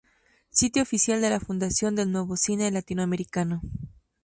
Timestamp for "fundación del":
1.39-2.11